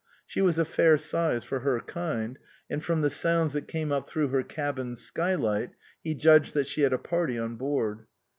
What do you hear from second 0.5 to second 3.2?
a fair size for her kind, and from the